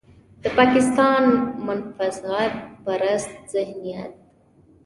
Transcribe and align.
د 0.43 0.43
پاکستان 0.57 1.23
منفعت 1.65 2.53
پرست 2.83 3.31
ذهنيت. 3.53 4.11